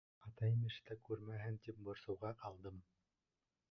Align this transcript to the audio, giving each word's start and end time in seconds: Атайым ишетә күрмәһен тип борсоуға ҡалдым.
Атайым 0.27 0.63
ишетә 0.69 0.97
күрмәһен 1.09 1.61
тип 1.69 1.87
борсоуға 1.91 2.37
ҡалдым. 2.45 2.85